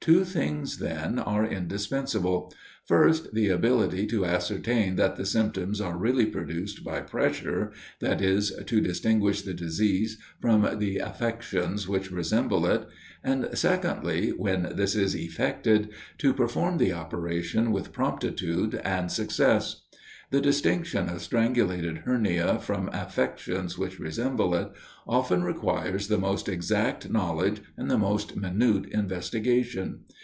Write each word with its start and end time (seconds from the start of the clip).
Two 0.00 0.24
things, 0.24 0.78
then, 0.78 1.20
are 1.20 1.46
indispensable: 1.46 2.52
first, 2.86 3.32
the 3.34 3.50
ability 3.50 4.04
to 4.08 4.24
ascertain 4.24 4.96
that 4.96 5.14
the 5.14 5.24
symptoms 5.24 5.80
are 5.80 5.96
really 5.96 6.26
produced 6.26 6.82
by 6.82 7.00
pressure, 7.00 7.70
that 8.00 8.20
is, 8.20 8.50
to 8.66 8.80
distinguish 8.80 9.42
the 9.42 9.54
disease 9.54 10.18
from 10.40 10.68
the 10.80 10.98
affections 10.98 11.86
which 11.86 12.10
resemble 12.10 12.66
it; 12.66 12.84
and 13.22 13.48
secondly, 13.54 14.30
when 14.30 14.72
this 14.74 14.96
is 14.96 15.14
effected, 15.14 15.88
to 16.18 16.34
perform 16.34 16.78
the 16.78 16.92
operation 16.92 17.70
with 17.70 17.92
promptitude 17.92 18.74
and 18.84 19.12
success. 19.12 19.76
The 20.32 20.40
distinction 20.40 21.10
of 21.10 21.20
strangulated 21.20 21.98
hernia 22.06 22.58
from 22.58 22.88
affections 22.90 23.76
which 23.76 24.00
resemble 24.00 24.54
it, 24.54 24.72
often 25.06 25.44
requires 25.44 26.08
the 26.08 26.16
most 26.16 26.48
exact 26.48 27.10
knowledge 27.10 27.60
and 27.76 27.90
the 27.90 27.98
most 27.98 28.34
minute 28.34 28.86
investigation. 28.86 30.04